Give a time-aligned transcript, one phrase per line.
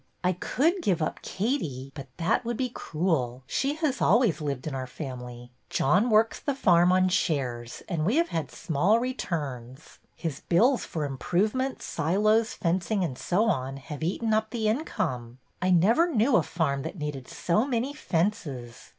[0.23, 3.43] I could give up Katie, but that would be cruel.
[3.45, 5.51] She has always lived in our family.
[5.69, 9.99] John works the farm on shares, and we have had small returns.
[10.15, 15.37] His bills for improvements, silos, fencing, and so on, have eaten up the income.
[15.61, 18.89] I never knew a farm that needed so many fences.